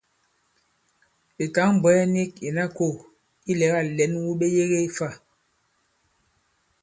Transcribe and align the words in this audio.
Ɓè 1.35 1.43
tǎŋ-bwɛ̀ɛ 1.55 2.03
nik 2.13 2.31
ìna 2.47 2.63
kō 2.77 2.85
ilɛ̀gâ 3.51 3.79
lɛ̌n 3.95 4.13
wu 4.23 4.31
ɓe 4.39 4.45
yege 4.55 4.79
fâ? 4.97 5.07